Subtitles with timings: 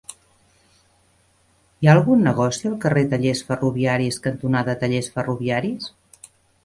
[1.81, 5.93] Hi ha algun negoci al carrer Tallers Ferroviaris cantonada Tallers Ferroviaris?